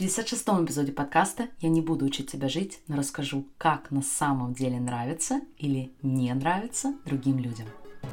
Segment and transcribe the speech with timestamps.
[0.00, 4.80] 56-м эпизоде подкаста я не буду учить тебя жить, но расскажу, как на самом деле
[4.80, 7.66] нравится или не нравится другим людям.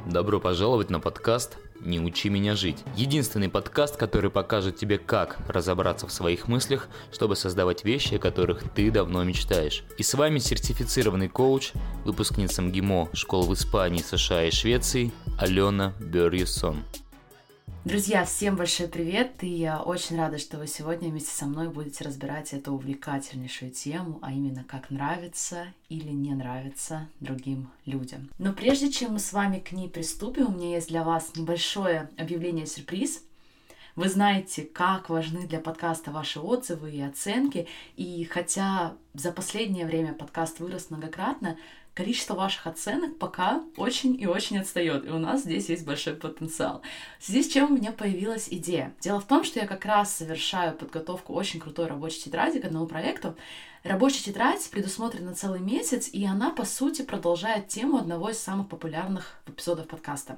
[0.05, 2.83] Добро пожаловать на подкаст «Не учи меня жить».
[2.97, 8.69] Единственный подкаст, который покажет тебе, как разобраться в своих мыслях, чтобы создавать вещи, о которых
[8.73, 9.85] ты давно мечтаешь.
[9.97, 11.71] И с вами сертифицированный коуч,
[12.03, 16.83] выпускница МГИМО школ в Испании, США и Швеции Алена Берьюсон.
[17.87, 22.03] Друзья, всем большой привет, и я очень рада, что вы сегодня вместе со мной будете
[22.03, 28.29] разбирать эту увлекательнейшую тему, а именно как нравится или не нравится другим людям.
[28.39, 32.09] Но прежде чем мы с вами к ней приступим, у меня есть для вас небольшое
[32.17, 33.23] объявление-сюрприз.
[33.95, 40.13] Вы знаете, как важны для подкаста ваши отзывы и оценки, и хотя за последнее время
[40.13, 41.57] подкаст вырос многократно,
[41.97, 46.83] количество ваших оценок пока очень и очень отстает, и у нас здесь есть большой потенциал.
[47.19, 48.93] Здесь чем у меня появилась идея?
[49.01, 52.85] Дело в том, что я как раз совершаю подготовку очень крутой рабочей тетради к одному
[52.85, 53.35] проекту.
[53.83, 59.33] Рабочая тетрадь предусмотрена целый месяц, и она, по сути, продолжает тему одного из самых популярных
[59.47, 60.37] эпизодов подкаста,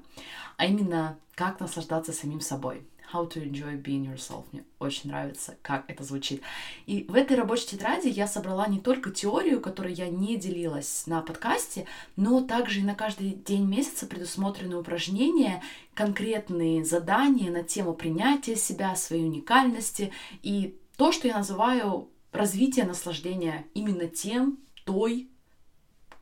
[0.55, 2.87] а именно «Как наслаждаться самим собой».
[3.11, 4.43] How to enjoy being yourself.
[4.51, 6.43] Мне очень нравится, как это звучит.
[6.85, 11.21] И в этой рабочей тетради я собрала не только теорию, которой я не делилась на
[11.21, 15.63] подкасте, но также и на каждый день месяца предусмотрены упражнения,
[15.95, 20.13] конкретные задания на тему принятия себя, своей уникальности
[20.43, 25.29] и то, что я называю развитие наслаждения именно тем, той,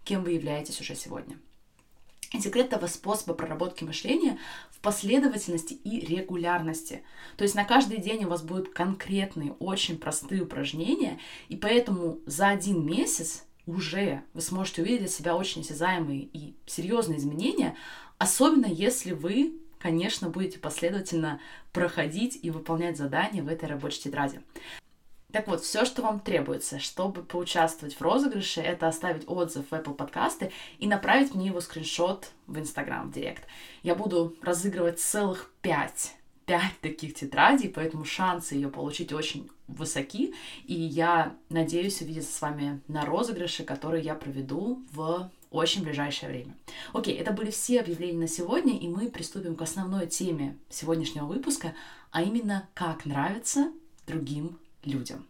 [0.05, 1.37] кем вы являетесь уже сегодня.
[2.33, 4.37] И секрет этого способа проработки мышления
[4.77, 7.01] в последовательности и регулярности.
[7.35, 11.19] То есть на каждый день у вас будут конкретные, очень простые упражнения,
[11.49, 17.17] и поэтому за один месяц уже вы сможете увидеть для себя очень осязаемые и серьезные
[17.17, 17.75] изменения,
[18.19, 21.39] особенно если вы конечно, будете последовательно
[21.71, 24.41] проходить и выполнять задания в этой рабочей тетради.
[25.31, 29.93] Так вот, все, что вам требуется, чтобы поучаствовать в розыгрыше, это оставить отзыв в Apple
[29.93, 33.43] подкасты и направить мне его скриншот в Instagram в директ.
[33.83, 40.73] Я буду разыгрывать целых пять пять таких тетрадей, поэтому шансы ее получить очень высоки, и
[40.73, 46.55] я надеюсь увидеться с вами на розыгрыше, который я проведу в очень ближайшее время.
[46.93, 51.75] Окей, это были все объявления на сегодня, и мы приступим к основной теме сегодняшнего выпуска,
[52.11, 53.71] а именно как нравится
[54.07, 54.57] другим
[54.87, 55.25] людям.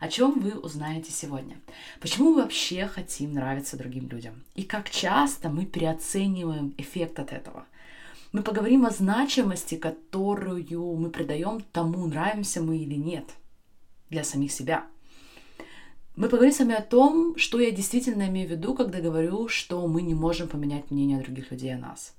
[0.00, 1.56] О чем вы узнаете сегодня?
[2.00, 4.44] Почему мы вообще хотим нравиться другим людям?
[4.54, 7.66] И как часто мы переоцениваем эффект от этого?
[8.32, 13.24] Мы поговорим о значимости, которую мы придаем тому, нравимся мы или нет,
[14.10, 14.86] для самих себя.
[16.14, 19.86] Мы поговорим с вами о том, что я действительно имею в виду, когда говорю, что
[19.86, 22.17] мы не можем поменять мнение других людей о нас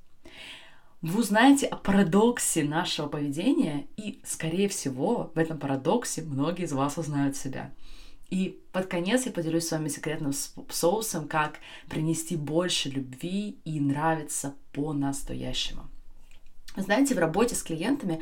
[1.01, 6.97] вы узнаете о парадоксе нашего поведения, и, скорее всего, в этом парадоксе многие из вас
[6.97, 7.73] узнают себя.
[8.29, 10.33] И под конец я поделюсь с вами секретным
[10.69, 15.87] соусом, как принести больше любви и нравиться по-настоящему.
[16.75, 18.21] Знаете, в работе с клиентами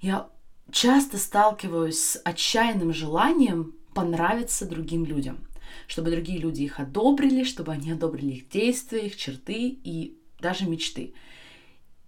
[0.00, 0.28] я
[0.70, 5.46] часто сталкиваюсь с отчаянным желанием понравиться другим людям,
[5.86, 11.14] чтобы другие люди их одобрили, чтобы они одобрили их действия, их черты и даже мечты.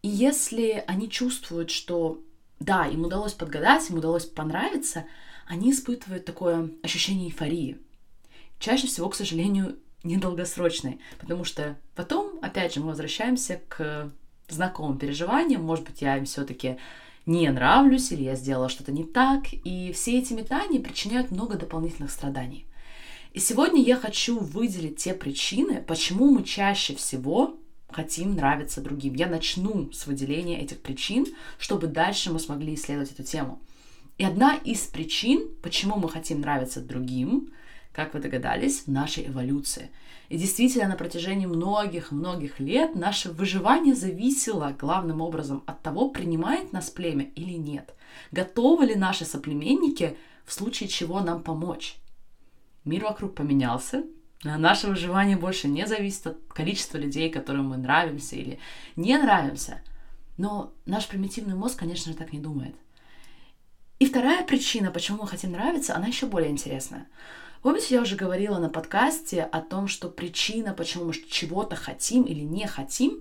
[0.04, 2.20] И если они чувствуют, что
[2.60, 5.06] да, им удалось подгадать, им удалось понравиться,
[5.47, 7.78] они испытывают такое ощущение эйфории.
[8.59, 14.12] Чаще всего, к сожалению, недолгосрочной, потому что потом, опять же, мы возвращаемся к
[14.50, 16.76] знакомым переживаниям, может быть, я им все-таки
[17.25, 22.10] не нравлюсь, или я сделала что-то не так, и все эти метания причиняют много дополнительных
[22.10, 22.66] страданий.
[23.32, 27.56] И сегодня я хочу выделить те причины, почему мы чаще всего
[27.94, 29.15] хотим нравиться другим.
[29.15, 31.27] Я начну с выделения этих причин,
[31.59, 33.60] чтобы дальше мы смогли исследовать эту тему.
[34.19, 37.53] И одна из причин, почему мы хотим нравиться другим,
[37.93, 39.91] как вы догадались, в нашей эволюции.
[40.28, 46.91] И действительно, на протяжении многих-многих лет наше выживание зависело главным образом от того, принимает нас
[46.91, 47.94] племя или нет.
[48.32, 51.97] Готовы ли наши соплеменники в случае чего нам помочь?
[52.85, 54.05] Мир вокруг поменялся,
[54.44, 58.58] Наше выживание больше не зависит от количества людей, которым мы нравимся или
[58.94, 59.81] не нравимся.
[60.37, 62.75] Но наш примитивный мозг, конечно же, так не думает.
[63.99, 67.06] И вторая причина, почему мы хотим нравиться, она еще более интересная.
[67.62, 72.40] Помните, я уже говорила на подкасте о том, что причина, почему мы чего-то хотим или
[72.40, 73.20] не хотим,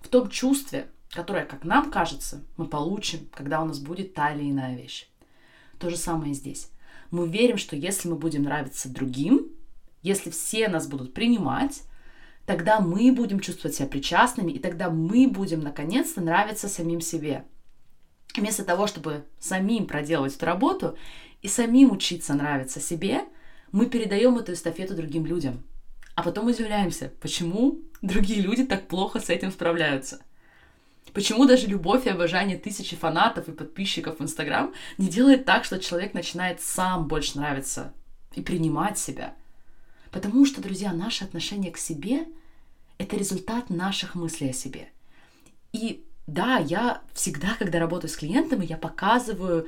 [0.00, 4.50] в том чувстве, которое, как нам кажется, мы получим, когда у нас будет та или
[4.50, 5.06] иная вещь.
[5.78, 6.70] То же самое здесь.
[7.12, 9.53] Мы верим, что если мы будем нравиться другим,
[10.04, 11.82] если все нас будут принимать,
[12.46, 17.44] тогда мы будем чувствовать себя причастными, и тогда мы будем наконец-то нравиться самим себе.
[18.36, 20.98] Вместо того, чтобы самим проделывать эту работу,
[21.40, 23.22] и самим учиться нравиться себе,
[23.72, 25.62] мы передаем эту эстафету другим людям.
[26.14, 30.20] А потом удивляемся, почему другие люди так плохо с этим справляются.
[31.14, 35.78] Почему даже любовь и обожание тысячи фанатов и подписчиков в Инстаграм не делает так, что
[35.78, 37.92] человек начинает сам больше нравиться
[38.34, 39.34] и принимать себя?
[40.14, 42.28] Потому что, друзья, наше отношение к себе—
[42.98, 44.92] это результат наших мыслей о себе.
[45.72, 49.66] И да, я всегда, когда работаю с клиентами, я показываю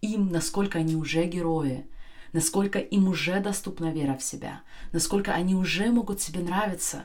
[0.00, 1.86] им, насколько они уже герои,
[2.32, 7.04] насколько им уже доступна вера в себя, насколько они уже могут себе нравиться.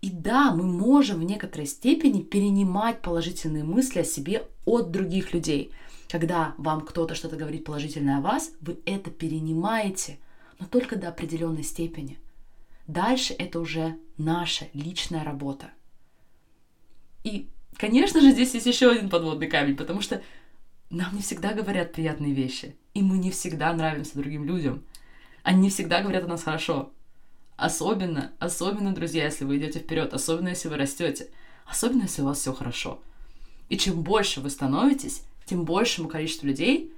[0.00, 5.72] И да, мы можем в некоторой степени перенимать положительные мысли о себе от других людей.
[6.08, 10.20] Когда вам кто-то что-то говорит положительное о вас, вы это перенимаете,
[10.58, 12.18] но только до определенной степени.
[12.86, 15.70] Дальше это уже наша личная работа.
[17.24, 20.22] И, конечно же, здесь есть еще один подводный камень, потому что
[20.90, 24.82] нам не всегда говорят приятные вещи, и мы не всегда нравимся другим людям.
[25.42, 26.92] Они не всегда говорят о нас хорошо.
[27.56, 31.28] Особенно, особенно, друзья, если вы идете вперед, особенно если вы растете,
[31.66, 33.02] особенно если у вас все хорошо.
[33.68, 36.92] И чем больше вы становитесь, тем большему количеству людей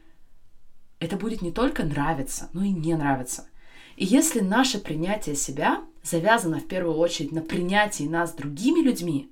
[1.00, 3.48] это будет не только нравиться, но и не нравиться.
[3.96, 9.30] И если наше принятие себя завязано в первую очередь на принятии нас другими людьми,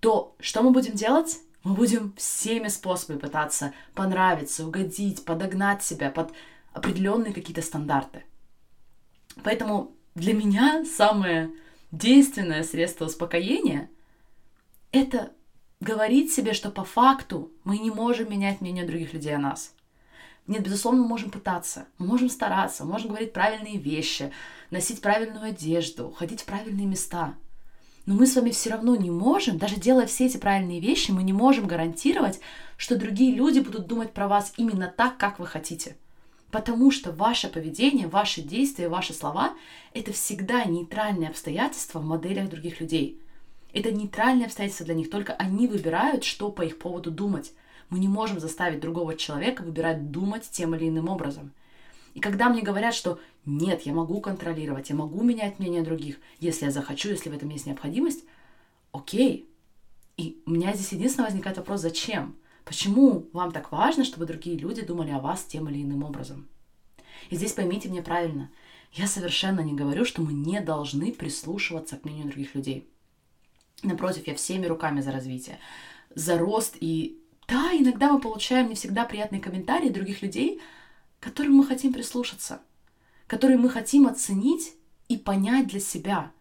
[0.00, 1.40] то что мы будем делать?
[1.64, 6.32] Мы будем всеми способами пытаться понравиться, угодить, подогнать себя под
[6.72, 8.24] определенные какие-то стандарты.
[9.44, 11.50] Поэтому для меня самое
[11.90, 13.88] действенное средство успокоения—
[14.92, 15.32] это
[15.80, 19.74] говорить себе, что по факту мы не можем менять мнение других людей о нас.
[20.46, 24.32] Нет, безусловно, мы можем пытаться, мы можем стараться, мы можем говорить правильные вещи,
[24.70, 27.34] носить правильную одежду, ходить в правильные места—
[28.04, 31.22] но мы с вами все равно не можем, даже делая все эти правильные вещи, мы
[31.22, 32.40] не можем гарантировать,
[32.76, 35.96] что другие люди будут думать про вас именно так, как вы хотите.
[36.50, 39.54] Потому что ваше поведение, ваши действия, ваши слова–
[39.94, 43.20] это всегда нейтральные обстоятельства в моделях других людей.
[43.72, 47.52] Это нейтральные обстоятельства для них, только они выбирают, что по их поводу думать.
[47.92, 51.52] Мы не можем заставить другого человека выбирать думать тем или иным образом.
[52.14, 56.64] И когда мне говорят, что нет, я могу контролировать, я могу менять мнение других, если
[56.64, 58.24] я захочу, если в этом есть необходимость,
[58.92, 59.46] окей.
[60.16, 62.34] И у меня здесь единственное возникает вопрос, зачем?
[62.64, 66.48] Почему вам так важно, чтобы другие люди думали о вас тем или иным образом?
[67.28, 68.50] И здесь поймите меня правильно.
[68.94, 72.88] Я совершенно не говорю, что мы не должны прислушиваться к мнению других людей.
[73.82, 75.58] Напротив, я всеми руками за развитие,
[76.14, 76.76] за рост.
[76.80, 77.18] И
[77.52, 80.60] да, иногда мы получаем не всегда приятные комментарии других людей,
[81.20, 82.62] которым мы хотим прислушаться–
[83.32, 84.74] которые мы хотим оценить
[85.08, 86.32] и понять для себя,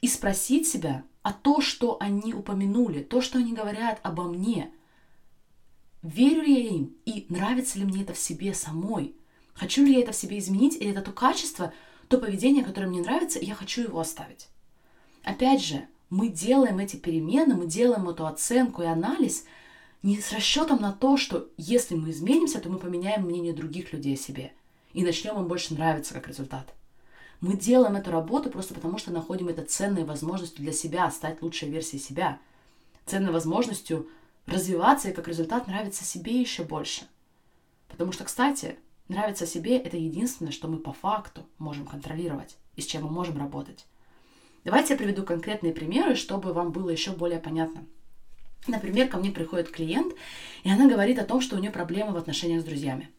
[0.00, 4.70] и спросить себя, а то, что они упомянули, то, что они говорят обо мне,
[6.00, 9.14] верю ли я им и нравится ли мне это в себе самой,
[9.52, 11.74] хочу ли я это в себе изменить, или это то качество,
[12.08, 14.48] то поведение, которое мне нравится, и я хочу его оставить.
[15.22, 19.44] Опять же, мы делаем эти перемены, мы делаем эту оценку и анализ
[20.02, 24.14] не с расчетом на то, что если мы изменимся, то мы поменяем мнение других людей
[24.14, 24.52] о себе–
[24.92, 26.72] и начнем им больше нравиться как результат.
[27.40, 31.70] Мы делаем эту работу просто потому, что находим это ценной возможностью для себя стать лучшей
[31.70, 32.38] версией себя,
[33.06, 34.08] ценной возможностью
[34.46, 37.06] развиваться и как результат нравиться себе еще больше.
[37.88, 42.86] Потому что, кстати, нравиться себе— это единственное, что мы по факту можем контролировать и с
[42.86, 43.86] чем мы можем работать.
[44.64, 47.86] Давайте я приведу конкретные примеры, чтобы вам было еще более понятно.
[48.66, 50.14] Например, ко мне приходит клиент,
[50.64, 53.10] и она говорит о том, что у нее проблемы в отношениях с друзьями.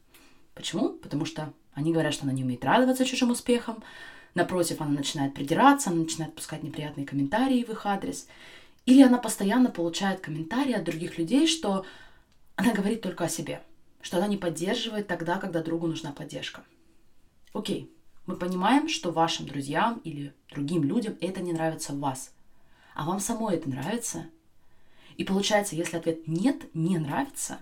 [0.54, 0.90] Почему?
[0.90, 3.84] Потому что они говорят, что она не умеет радоваться чужим успехам.
[4.36, 8.28] Напротив, она начинает придираться, она начинает пускать неприятные комментарии в их адрес.
[8.86, 11.86] Или она постоянно получает комментарии от других людей, что
[12.56, 13.62] она говорит только о себе,
[14.02, 16.64] что она не поддерживает тогда, когда другу нужна поддержка.
[17.54, 17.92] Окей,
[18.26, 22.34] мы понимаем, что вашим друзьям или другим людям это не нравится в вас.
[22.94, 24.26] А вам самой это нравится?
[25.18, 27.60] И получается, если ответ «нет, не нравится»,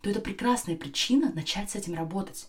[0.00, 2.48] то это прекрасная причина начать с этим работать.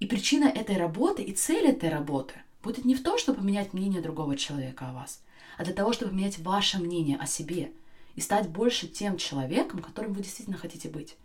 [0.00, 4.00] И причина этой работы и цель этой работы будет не в том, чтобы поменять мнение
[4.00, 5.22] другого человека о вас,
[5.58, 7.72] а для того, чтобы поменять ваше мнение о себе
[8.14, 11.16] и стать больше тем человеком, которым вы действительно хотите быть.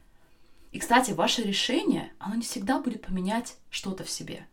[0.71, 4.45] И, кстати, ваше решение, оно не всегда будет поменять что-то в себе.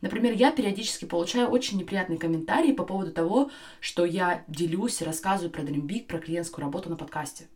[0.00, 5.50] Например, я периодически получаю очень неприятные комментарии по поводу того, что я делюсь и рассказываю
[5.50, 7.48] про Dream Big, про клиентскую работу на подкасте.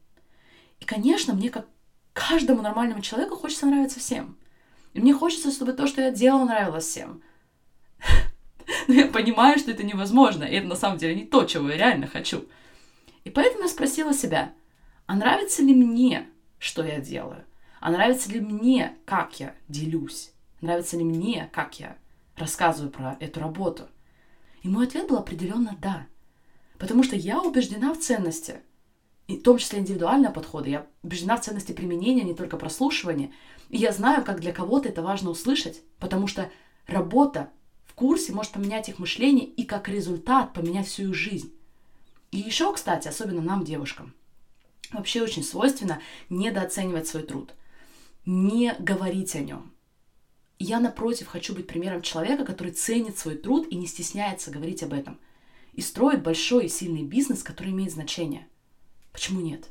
[0.80, 1.66] И, конечно, мне как
[2.12, 4.36] каждому нормальному человеку хочется нравиться всем.
[4.92, 7.22] И мне хочется, чтобы то, что я делала, нравилось всем.
[8.88, 11.76] Но я понимаю, что это невозможно, и это на самом деле не то, чего я
[11.76, 12.44] реально хочу.
[13.24, 14.52] И поэтому я спросила себя,
[15.06, 17.44] а нравится ли мне, что я делаю?
[17.80, 20.34] А нравится ли мне, как я делюсь?
[20.64, 21.96] нравится ли мне, как я
[22.36, 23.88] рассказываю про эту работу.
[24.62, 26.06] И мой ответ был определенно да.
[26.78, 28.60] Потому что я убеждена в ценности,
[29.26, 30.68] и в том числе индивидуального подхода.
[30.68, 33.32] Я убеждена в ценности применения, не только прослушивания.
[33.70, 36.50] И я знаю, как для кого-то это важно услышать, потому что
[36.86, 37.50] работа
[37.86, 41.52] в курсе может поменять их мышление и как результат поменять всю их жизнь.
[42.32, 44.12] И еще, кстати, особенно нам, девушкам,
[44.92, 47.54] вообще очень свойственно недооценивать свой труд,
[48.26, 49.73] не говорить о нем.
[50.58, 54.92] Я, напротив, хочу быть примером человека, который ценит свой труд и не стесняется говорить об
[54.92, 55.18] этом.
[55.72, 58.46] И строит большой и сильный бизнес, который имеет значение.
[59.12, 59.68] Почему нет?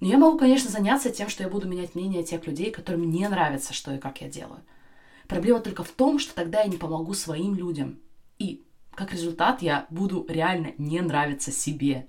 [0.00, 3.26] Но я могу, конечно, заняться тем, что я буду менять мнение тех людей, которым не
[3.28, 4.62] нравится, что и как я делаю.
[5.28, 7.98] Проблема только в том, что тогда я не помогу своим людям.
[8.38, 8.62] И,
[8.94, 12.06] как результат, я буду реально не нравиться себе.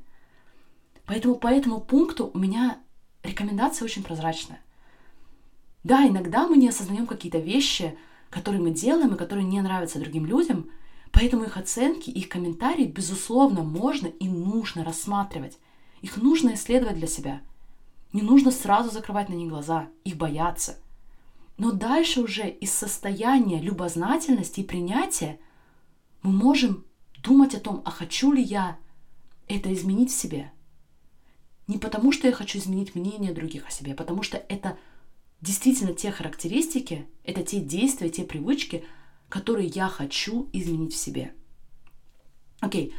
[1.06, 2.80] Поэтому по этому пункту у меня
[3.24, 4.60] рекомендация очень прозрачная.
[5.86, 7.96] Да, иногда мы не осознаем какие-то вещи,
[8.32, 10.72] которые мы делаем и которые не нравятся другим людям,
[11.12, 15.60] поэтому их оценки, их комментарии, безусловно, можно и нужно рассматривать.
[16.02, 17.42] Их нужно исследовать для себя.
[18.14, 20.80] Не нужно сразу закрывать на них глаза, их бояться.
[21.60, 25.40] Но дальше уже из состояния любознательности и принятия
[26.24, 26.84] мы можем
[27.22, 28.80] думать о том, а хочу ли я
[29.48, 30.52] это изменить в себе.
[31.68, 34.80] Не потому, что я хочу изменить мнение других о себе, а потому что это
[35.42, 38.84] действительно те характеристики, это те действия, те привычки,
[39.30, 41.34] которые я хочу изменить в себе.
[42.60, 42.94] Окей.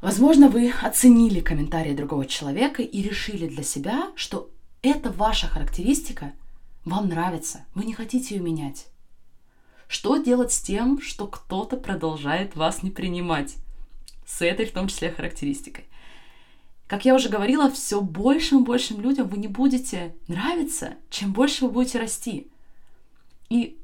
[0.00, 4.50] Возможно, вы оценили комментарии другого человека и решили для себя, что
[4.82, 6.32] это ваша характеристика,
[6.84, 8.86] вам нравится, вы не хотите ее менять.
[9.88, 13.56] Что делать с тем, что кто-то продолжает вас не принимать?
[14.24, 15.86] С этой в том числе характеристикой.
[16.90, 21.66] Как я уже говорила, все большим и большим людям вы не будете нравиться, чем больше
[21.66, 22.50] вы будете расти.
[23.48, 23.78] И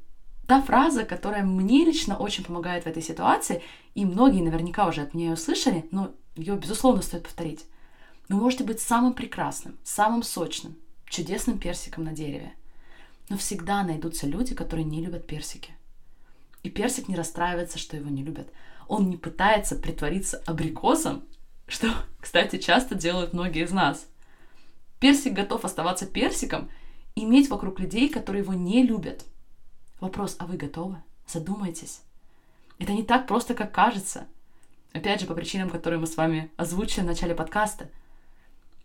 [0.48, 3.62] та фраза, которая мне лично очень помогает в этой ситуации,
[3.94, 7.66] и многие наверняка уже от меня ее слышали, но ее, безусловно, стоит повторить.
[8.28, 10.74] Вы можете быть самым прекрасным, самым сочным,
[11.08, 12.54] чудесным персиком на дереве.
[13.28, 15.70] Но всегда найдутся люди, которые не любят персики.
[16.64, 18.48] И персик не расстраивается, что его не любят.
[18.88, 21.22] Он не пытается притвориться абрикосом
[21.66, 24.06] что, кстати, часто делают многие из нас.
[25.00, 26.70] Персик готов оставаться персиком,
[27.14, 29.24] иметь вокруг людей, которые его не любят.
[30.00, 31.02] Вопрос, а вы готовы?
[31.26, 32.00] Задумайтесь.
[32.78, 34.26] Это не так просто, как кажется.
[34.92, 37.90] Опять же, по причинам, которые мы с вами озвучили в начале подкаста.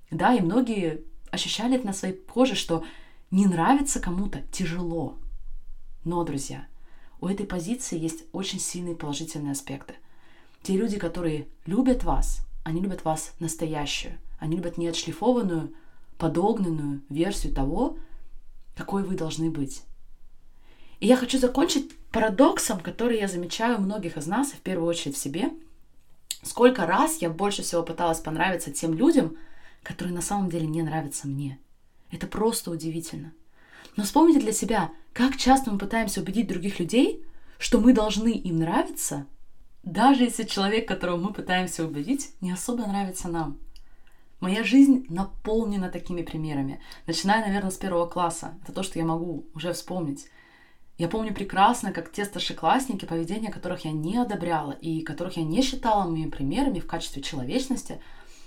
[0.10, 2.84] Да, и многие ощущали это на своей коже, что
[3.30, 5.18] не нравится кому-то тяжело.
[6.04, 6.66] Но, друзья,
[7.22, 9.96] у этой позиции есть очень сильные положительные аспекты.
[10.64, 14.18] Те люди, которые любят вас, они любят вас настоящую.
[14.40, 15.74] Они любят не отшлифованную,
[16.18, 17.98] подогнанную версию того,
[18.76, 19.84] какой вы должны быть.
[21.00, 24.88] И я хочу закончить парадоксом, который я замечаю у многих из нас, и в первую
[24.88, 25.52] очередь в себе.
[26.44, 29.36] Сколько раз я больше всего пыталась понравиться тем людям,
[29.84, 31.60] которые на самом деле не нравятся мне.
[32.12, 33.34] Это просто удивительно.
[33.96, 37.26] Но вспомните для себя, как часто мы пытаемся убедить других людей,
[37.58, 39.26] что мы должны им нравиться–
[39.84, 43.58] даже если человек, которого мы пытаемся убедить, не особо нравится нам.
[44.40, 46.82] Моя жизнь наполнена такими примерами.
[47.08, 48.56] Начиная, наверное, с первого класса.
[48.64, 50.28] Это то, что я могу уже вспомнить.
[50.98, 55.64] Я помню прекрасно, как те старшеклассники, поведение которых я не одобряла и которых я не
[55.64, 58.00] считала моими примерами в качестве человечности,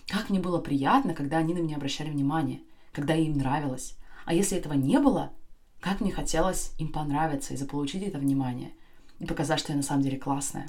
[0.06, 2.60] как мне было приятно, когда они на меня обращали внимание,
[2.92, 3.96] когда им нравилось.
[4.24, 5.32] А если этого не было,
[5.80, 8.70] как мне хотелось им понравиться и заполучить это внимание
[9.18, 10.68] и показать, что я на самом деле классная.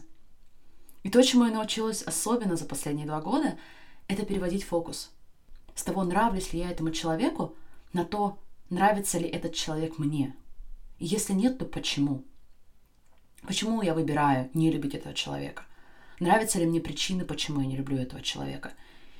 [1.06, 3.60] И то, чему я научилась особенно за последние два года,
[4.08, 5.12] это переводить фокус.
[5.76, 7.54] С того, нравлюсь ли я этому человеку,
[7.94, 8.40] на то,
[8.72, 10.36] нравится ли этот человек мне.
[10.98, 12.24] И если нет, то почему?
[13.44, 15.66] Почему я выбираю не любить этого человека?
[16.20, 18.74] Нравятся ли мне причины, почему я не люблю этого человека?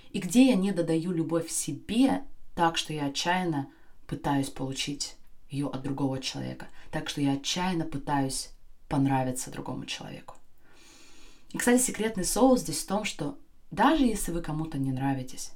[0.10, 2.24] И где я не додаю любовь себе
[2.56, 3.70] так, что я отчаянно
[4.08, 5.18] пытаюсь получить
[5.52, 8.50] ее от другого человека, так что я отчаянно пытаюсь
[8.90, 10.34] понравиться другому человеку.
[11.52, 13.38] И, кстати, секретный соус здесь в том, что
[13.72, 15.52] даже если вы кому-то не нравитесь,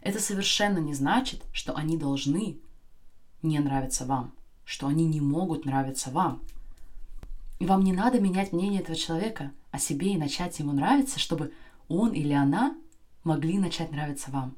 [0.00, 2.58] это совершенно не значит, что они должны
[3.42, 4.32] не нравиться вам,
[4.64, 6.42] что они не могут нравиться вам.
[7.58, 11.52] И вам не надо менять мнение этого человека о себе и начать ему нравиться, чтобы
[11.88, 12.76] он или она
[13.24, 14.56] могли начать нравиться вам.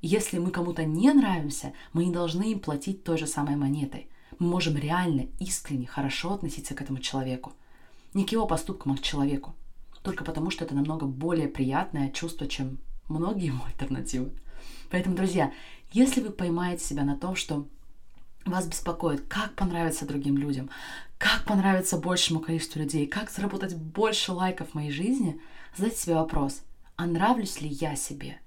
[0.00, 4.08] Если мы кому-то не нравимся, мы не должны им платить той же самой монетой.
[4.38, 7.52] Мы можем реально, искренне, хорошо относиться к этому человеку.
[8.14, 9.54] Не к его поступкам, а к человеку
[10.02, 12.78] только потому, что это намного более приятное чувство, чем
[13.08, 14.32] многие ему альтернативы.
[14.90, 15.52] Поэтому, друзья,
[15.92, 17.66] если вы поймаете себя на том, что
[18.44, 20.70] вас беспокоит, как понравиться другим людям,
[21.18, 25.40] как понравиться большему количеству людей, как заработать больше лайков в моей жизни,
[25.76, 26.62] задайте себе вопрос,
[26.96, 28.38] а нравлюсь ли я себе?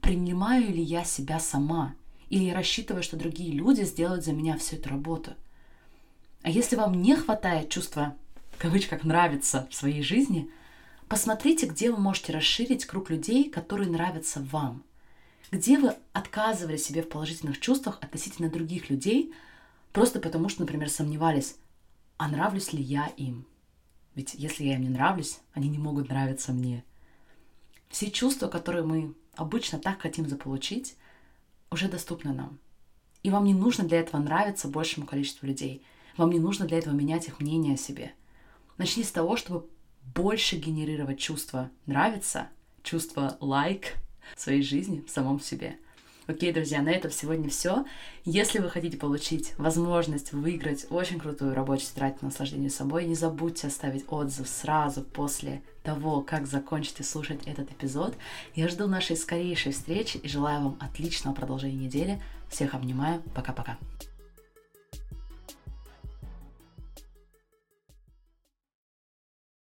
[0.00, 1.94] Принимаю ли я себя сама?
[2.30, 5.32] Или я рассчитываю, что другие люди сделают за меня всю эту работу?
[6.42, 8.16] А если вам не хватает чувства,
[8.62, 10.48] кавычках, нравится в своей жизни,
[11.08, 14.84] посмотрите, где вы можете расширить круг людей, которые нравятся вам.
[15.50, 19.34] Где вы отказывали себе в положительных чувствах относительно других людей,
[19.92, 21.56] просто потому что, например, сомневались,
[22.18, 23.46] а нравлюсь ли я им?
[24.14, 26.84] Ведь если я им не нравлюсь, они не могут нравиться мне.
[27.88, 30.94] Все чувства, которые мы обычно так хотим заполучить,
[31.72, 32.60] уже доступны нам.
[33.24, 35.84] И вам не нужно для этого нравиться большему количеству людей.
[36.16, 38.14] Вам не нужно для этого менять их мнение о себе.
[38.78, 39.66] Начни с того, чтобы
[40.14, 42.48] больше генерировать чувство нравится,
[42.82, 43.94] чувство лайк
[44.36, 45.76] в своей жизни, в самом себе–
[46.28, 47.84] Окей, друзья, на этом сегодня все.
[48.24, 53.66] Если вы хотите получить возможность выиграть очень крутую рабочую тетрадь по наслаждению собой, не забудьте
[53.66, 58.14] оставить отзыв сразу после того, как закончите слушать этот эпизод.
[58.54, 62.22] Я жду нашей скорейшей встречи и желаю вам отличного продолжения недели.
[62.48, 63.20] Всех обнимаю.
[63.34, 63.76] Пока-пока.